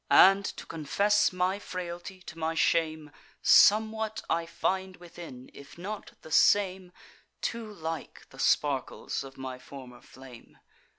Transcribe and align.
And, 0.09 0.43
to 0.57 0.65
confess 0.65 1.31
my 1.31 1.59
frailty, 1.59 2.23
to 2.23 2.35
my 2.35 2.55
shame, 2.55 3.11
Somewhat 3.43 4.23
I 4.31 4.47
find 4.47 4.97
within, 4.97 5.51
if 5.53 5.77
not 5.77 6.13
the 6.23 6.31
same, 6.31 6.91
Too 7.39 7.71
like 7.71 8.27
the 8.31 8.39
sparkles 8.39 9.23
of 9.23 9.37
my 9.37 9.59
former 9.59 10.01
flame. 10.01 10.57